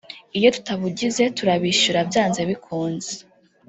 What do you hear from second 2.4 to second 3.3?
bikunze